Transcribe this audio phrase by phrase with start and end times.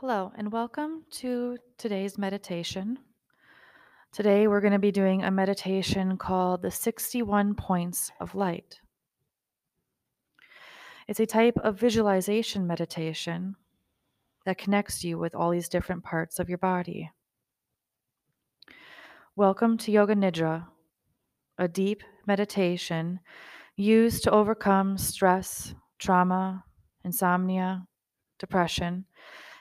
[0.00, 3.00] Hello, and welcome to today's meditation.
[4.12, 8.78] Today, we're going to be doing a meditation called the 61 Points of Light.
[11.08, 13.56] It's a type of visualization meditation
[14.46, 17.10] that connects you with all these different parts of your body.
[19.34, 20.64] Welcome to Yoga Nidra,
[21.58, 23.18] a deep meditation
[23.74, 26.62] used to overcome stress, trauma,
[27.02, 27.82] insomnia,
[28.38, 29.04] depression,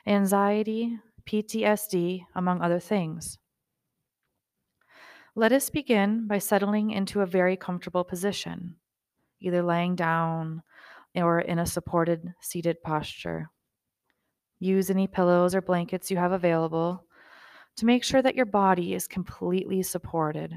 [0.08, 0.98] anxiety,
[1.28, 3.38] PTSD, among other things.
[5.36, 8.78] Let us begin by settling into a very comfortable position,
[9.40, 10.64] either laying down
[11.14, 13.50] or in a supported seated posture.
[14.60, 17.06] Use any pillows or blankets you have available
[17.76, 20.56] to make sure that your body is completely supported.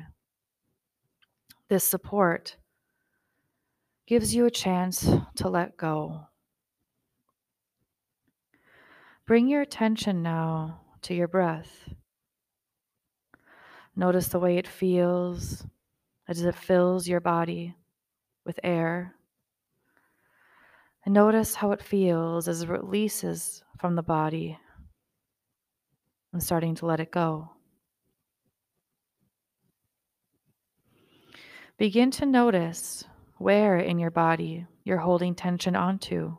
[1.68, 2.56] This support
[4.06, 6.26] gives you a chance to let go.
[9.30, 11.88] Bring your attention now to your breath.
[13.94, 15.64] Notice the way it feels
[16.26, 17.76] as it fills your body
[18.44, 19.14] with air.
[21.04, 24.58] And notice how it feels as it releases from the body
[26.32, 27.50] and starting to let it go.
[31.78, 33.04] Begin to notice
[33.38, 36.36] where in your body you're holding tension onto.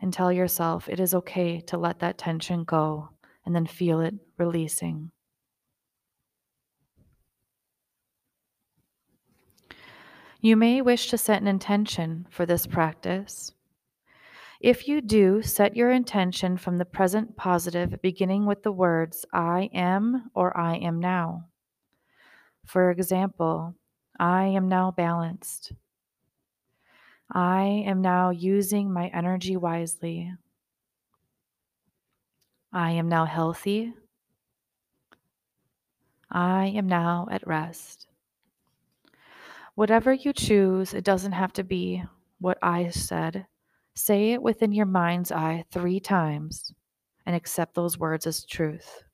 [0.00, 3.10] And tell yourself it is okay to let that tension go
[3.44, 5.10] and then feel it releasing.
[10.40, 13.52] You may wish to set an intention for this practice.
[14.58, 19.68] If you do, set your intention from the present positive, beginning with the words I
[19.74, 21.46] am or I am now.
[22.66, 23.74] For example,
[24.18, 25.72] I am now balanced.
[27.32, 30.32] I am now using my energy wisely.
[32.72, 33.94] I am now healthy.
[36.30, 38.06] I am now at rest.
[39.74, 42.02] Whatever you choose, it doesn't have to be
[42.40, 43.46] what I said.
[43.94, 46.72] Say it within your mind's eye three times
[47.26, 49.04] and accept those words as truth.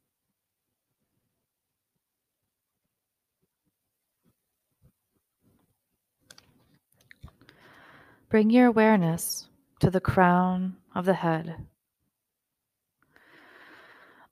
[8.29, 9.49] Bring your awareness
[9.79, 11.55] to the crown of the head,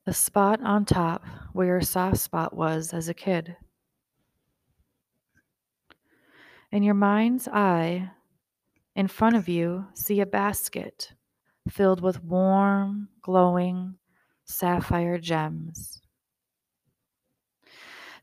[0.04, 3.56] the spot on top where your soft spot was as a kid.
[6.72, 8.10] In your mind's eye,
[8.96, 11.12] in front of you, see a basket
[11.70, 13.94] filled with warm, glowing
[14.44, 16.02] sapphire gems.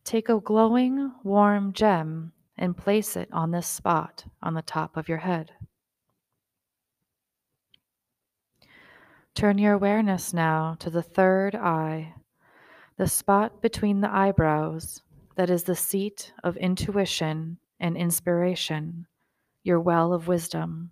[0.03, 5.09] Take a glowing, warm gem and place it on this spot on the top of
[5.09, 5.51] your head.
[9.33, 12.13] Turn your awareness now to the third eye,
[12.97, 15.01] the spot between the eyebrows
[15.37, 19.07] that is the seat of intuition and inspiration,
[19.63, 20.91] your well of wisdom.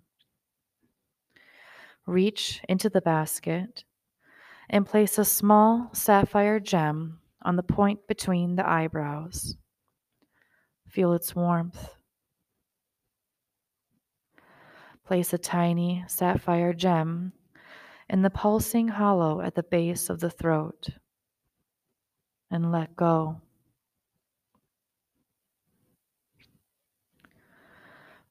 [2.04, 3.84] Reach into the basket
[4.68, 9.56] and place a small sapphire gem on the point between the eyebrows.
[10.90, 11.94] Feel its warmth.
[15.06, 17.32] Place a tiny sapphire gem
[18.08, 20.88] in the pulsing hollow at the base of the throat
[22.50, 23.40] and let go.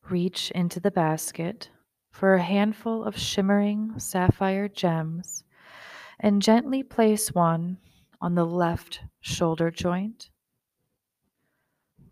[0.09, 1.69] Reach into the basket
[2.11, 5.45] for a handful of shimmering sapphire gems
[6.19, 7.77] and gently place one
[8.19, 10.29] on the left shoulder joint,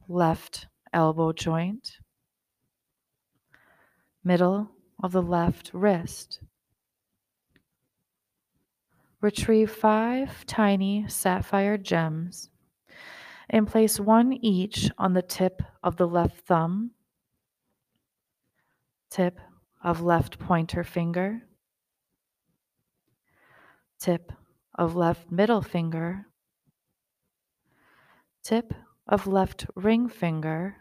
[0.08, 1.98] left elbow joint,
[4.24, 4.70] middle
[5.04, 6.40] of the left wrist.
[9.22, 12.50] Retrieve five tiny sapphire gems
[13.50, 16.92] and place one each on the tip of the left thumb,
[19.10, 19.40] tip
[19.84, 21.42] of left pointer finger,
[24.00, 24.32] tip
[24.76, 26.28] of left middle finger,
[28.44, 28.74] tip
[29.08, 30.78] of left ring finger,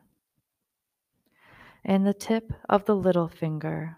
[1.85, 3.97] and the tip of the little finger.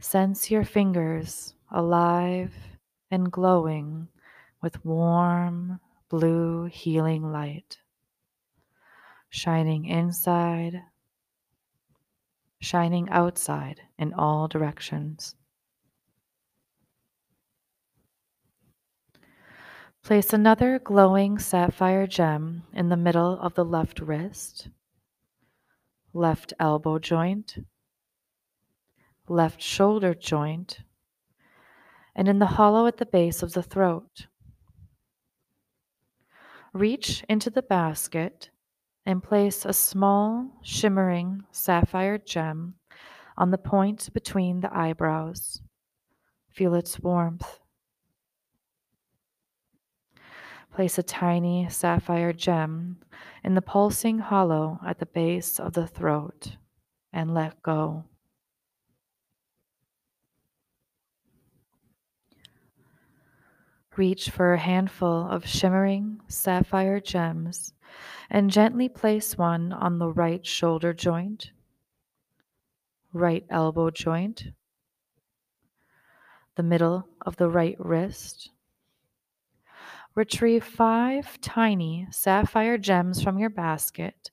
[0.00, 2.54] Sense your fingers alive
[3.10, 4.08] and glowing
[4.62, 7.78] with warm blue healing light,
[9.28, 10.82] shining inside,
[12.60, 15.34] shining outside in all directions.
[20.02, 24.68] Place another glowing sapphire gem in the middle of the left wrist,
[26.12, 27.58] left elbow joint,
[29.28, 30.80] left shoulder joint,
[32.16, 34.26] and in the hollow at the base of the throat.
[36.72, 38.50] Reach into the basket
[39.06, 42.74] and place a small, shimmering sapphire gem
[43.38, 45.62] on the point between the eyebrows.
[46.50, 47.61] Feel its warmth.
[50.72, 52.96] Place a tiny sapphire gem
[53.44, 56.56] in the pulsing hollow at the base of the throat
[57.12, 58.04] and let go.
[63.96, 67.74] Reach for a handful of shimmering sapphire gems
[68.30, 71.50] and gently place one on the right shoulder joint,
[73.12, 74.44] right elbow joint,
[76.56, 78.48] the middle of the right wrist.
[80.14, 84.30] Retrieve five tiny sapphire gems from your basket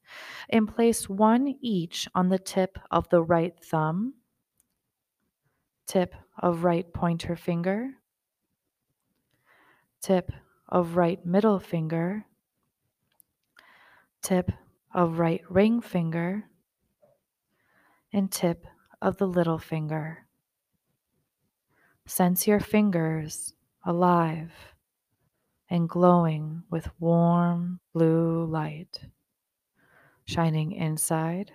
[0.50, 4.14] and place one each on the tip of the right thumb,
[5.88, 7.92] tip of right pointer finger,
[10.02, 10.32] tip
[10.68, 12.26] of right middle finger,
[14.22, 14.52] tip
[14.94, 16.44] of right ring finger,
[18.12, 18.66] and tip
[19.02, 20.26] of the little finger.
[22.06, 23.54] Sense your fingers
[23.86, 24.52] alive
[25.70, 29.02] and glowing with warm blue light,
[30.26, 31.52] shining inside,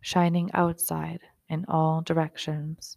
[0.00, 2.96] shining outside in all directions.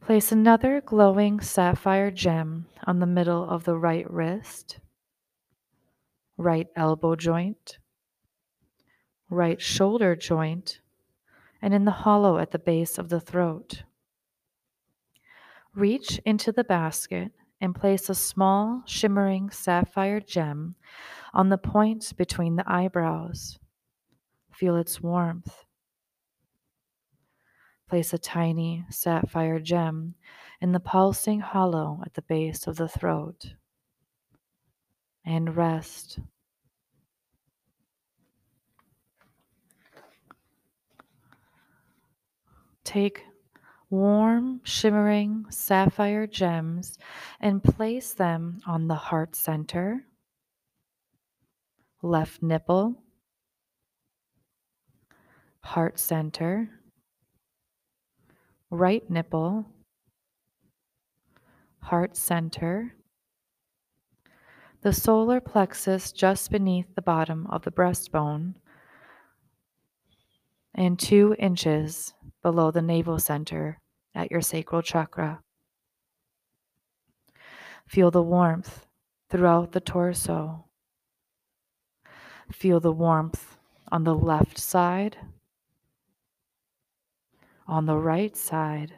[0.00, 4.78] Place another glowing sapphire gem on the middle of the right wrist,
[6.38, 7.78] right elbow joint,
[9.28, 10.80] right shoulder joint,
[11.60, 13.82] and in the hollow at the base of the throat.
[15.78, 17.30] Reach into the basket
[17.60, 20.74] and place a small, shimmering sapphire gem
[21.32, 23.60] on the point between the eyebrows.
[24.50, 25.54] Feel its warmth.
[27.88, 30.16] Place a tiny sapphire gem
[30.60, 33.54] in the pulsing hollow at the base of the throat.
[35.24, 36.18] And rest.
[42.82, 43.27] Take
[43.90, 46.98] warm, shimmering sapphire gems
[47.40, 50.04] and place them on the heart center,
[52.02, 52.94] left nipple,
[55.60, 56.68] heart center,
[58.70, 59.66] right nipple,
[61.80, 62.94] heart center,
[64.82, 68.54] the solar plexus just beneath the bottom of the breastbone,
[70.78, 73.80] and two inches below the navel center
[74.14, 75.40] at your sacral chakra.
[77.88, 78.86] Feel the warmth
[79.28, 80.66] throughout the torso.
[82.52, 83.56] Feel the warmth
[83.90, 85.16] on the left side
[87.66, 88.94] on the right side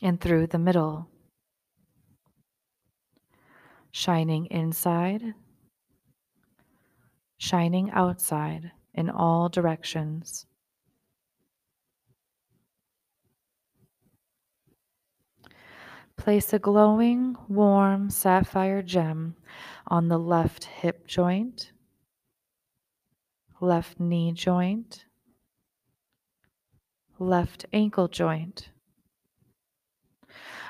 [0.00, 1.08] and through the middle,
[3.90, 5.34] shining inside,
[7.38, 10.46] shining outside in all directions.
[16.16, 19.36] Place a glowing, warm sapphire gem
[19.86, 21.72] on the left hip joint,
[23.60, 25.04] left knee joint,
[27.18, 28.70] left ankle joint.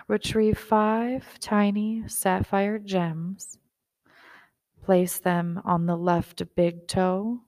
[0.09, 3.59] Retrieve five tiny sapphire gems.
[4.85, 7.40] Place them on the left big toe,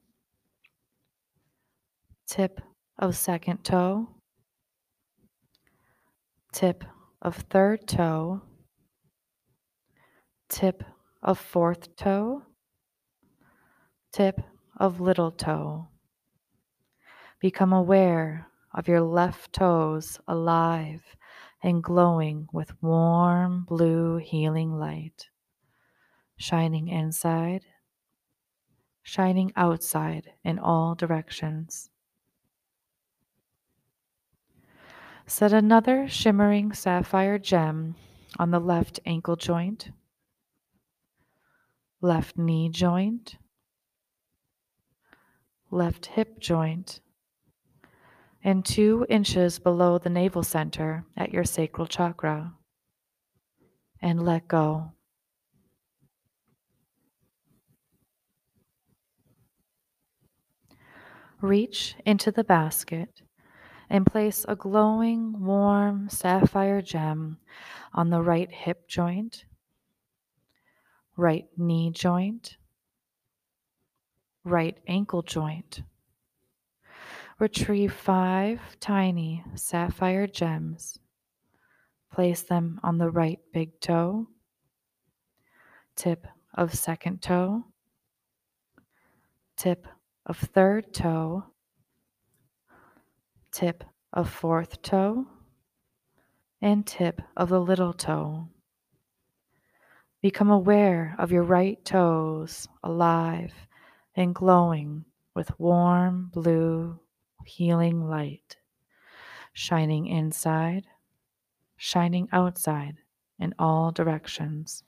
[2.29, 2.61] tip
[2.99, 4.07] of second toe,
[6.53, 6.83] tip
[7.23, 8.39] of third toe,
[10.47, 10.83] tip
[11.23, 12.43] of fourth toe,
[14.13, 14.41] tip
[14.77, 15.87] of little toe.
[17.39, 21.01] Become aware of your left toes alive
[21.63, 25.29] and glowing with warm blue healing light,
[26.37, 27.65] shining inside,
[29.01, 31.88] shining outside in all directions.
[35.29, 37.93] Set another shimmering sapphire gem
[38.39, 39.91] on the left ankle joint,
[42.01, 43.37] left knee joint,
[45.69, 46.99] left hip joint
[48.43, 52.55] and two inches below the navel center at your sacral chakra.
[54.01, 54.93] And let go.
[61.39, 63.21] Reach into the basket
[63.89, 67.37] and place a glowing, warm sapphire gem
[67.93, 69.45] on the right hip joint,
[71.17, 72.57] right knee joint,
[74.43, 75.81] right ankle joint
[77.39, 80.99] Retrieve five tiny sapphire gems.
[82.11, 84.27] Place them on the right big toe,
[85.95, 87.63] tip of second toe,
[89.55, 89.87] tip
[90.25, 91.45] of third toe,
[93.51, 95.27] tip of fourth toe,
[96.61, 98.47] and tip of the little toe.
[100.21, 103.53] Become aware of your right toes alive
[104.15, 106.99] and glowing with warm blue
[107.45, 108.57] healing light,
[109.53, 110.85] shining inside,
[111.77, 112.97] shining outside
[113.39, 114.83] in all directions.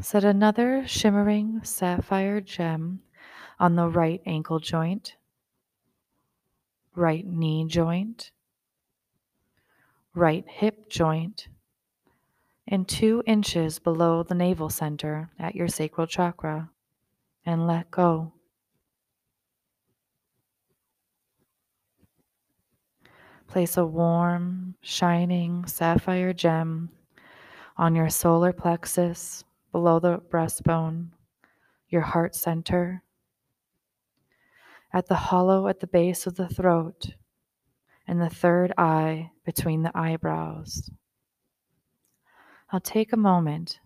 [0.00, 3.00] Set another shimmering sapphire gem
[3.58, 5.16] on the right ankle joint,
[6.94, 8.30] right knee joint,
[10.14, 11.48] right hip joint,
[12.66, 16.70] and two inches below the navel center at your sacral chakra,
[17.44, 18.32] and let go.
[23.48, 26.90] Place a warm, shining sapphire gem
[27.78, 31.08] on your solar plexus below the breastbone,
[31.88, 33.02] your heart center,
[34.92, 37.14] at the hollow at the base of the throat,
[38.06, 40.90] and the third eye between the eyebrows.
[42.70, 43.80] I'll take a moment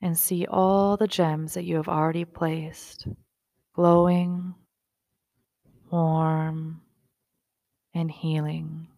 [0.00, 3.08] and see all the gems that you have already placed,
[3.74, 4.54] glowing,
[5.90, 6.82] warm,
[7.94, 8.88] and healing.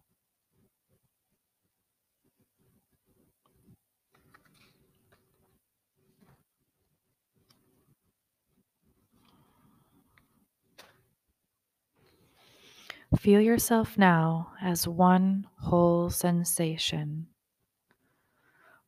[13.19, 17.27] Feel yourself now as one whole sensation,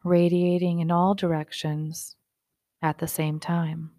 [0.05, 2.15] radiating in all directions
[2.81, 3.91] at the same time.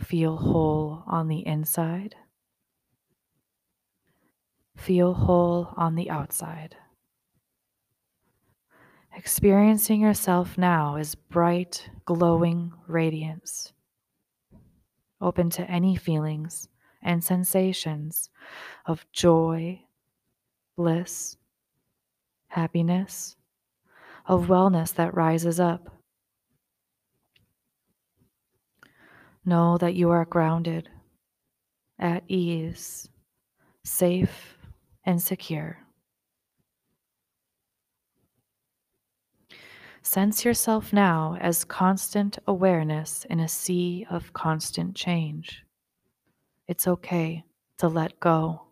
[0.00, 2.14] Feel whole on the inside.
[4.74, 6.76] Feel whole on the outside.
[9.14, 13.74] Experiencing yourself now as bright, glowing radiance,
[15.20, 16.70] open to any feelings
[17.06, 18.28] and sensations
[18.84, 19.80] of joy,
[20.76, 21.36] bliss,
[22.48, 23.36] happiness,
[24.26, 25.88] of wellness that rises up.
[29.44, 30.88] Know that you are grounded,
[31.98, 33.08] at ease,
[33.84, 34.58] safe,
[35.04, 35.78] and secure.
[40.02, 45.65] Sense yourself now as constant awareness in a sea of constant change.
[46.68, 47.44] It's okay
[47.78, 48.62] to let go.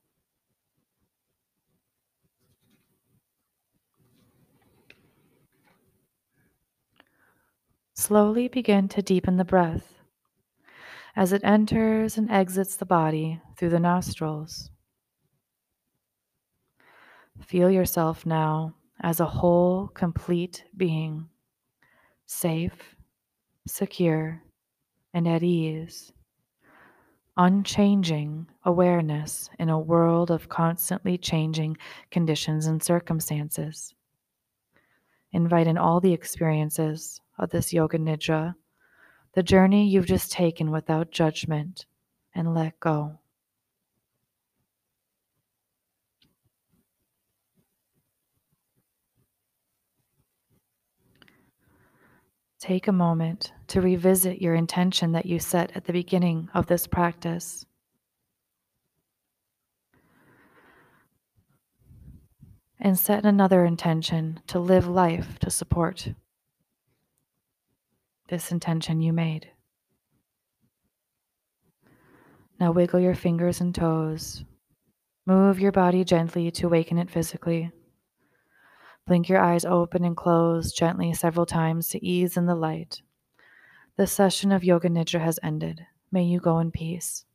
[7.94, 10.00] Slowly begin to deepen the breath
[11.14, 14.70] as it enters and exits the body through the nostrils.
[17.40, 21.28] Feel yourself now as a whole, complete being,
[22.26, 22.96] safe,
[23.66, 24.42] secure,
[25.12, 26.12] and at ease
[27.36, 31.76] unchanging awareness in a world of constantly changing
[32.10, 33.94] conditions and circumstances.
[35.32, 38.54] Invite in all the experiences of this yoga nidra,
[39.34, 41.86] the journey you've just taken without judgment,
[42.34, 43.18] and let go.
[52.64, 56.86] Take a moment to revisit your intention that you set at the beginning of this
[56.86, 57.66] practice.
[62.80, 66.14] And set another intention to live life to support
[68.30, 69.50] this intention you made.
[72.58, 74.42] Now wiggle your fingers and toes.
[75.26, 77.72] Move your body gently to awaken it physically.
[79.06, 83.02] Blink your eyes open and close gently several times to ease in the light.
[83.96, 85.86] The session of Yoga Nidra has ended.
[86.10, 87.26] May you go in peace.